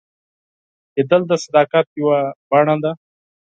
[0.95, 2.19] لیدل د صداقت یوه
[2.49, 2.91] بڼه ده